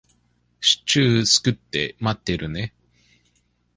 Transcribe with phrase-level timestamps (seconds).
[0.61, 2.73] シチュー作って待ってるね。